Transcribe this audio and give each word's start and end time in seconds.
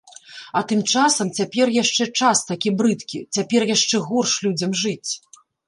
А 0.61 0.61
тым 0.69 0.79
часам 0.93 1.27
цяпер 1.41 1.67
яшчэ 1.83 2.03
час 2.23 2.43
такі 2.53 2.73
брыдкі, 2.81 3.19
цяпер 3.39 3.69
яшчэ 3.75 4.03
горш 4.09 4.33
людзям 4.49 4.71
жыць. 4.85 5.11